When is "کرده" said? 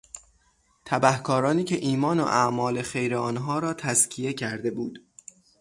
4.33-4.71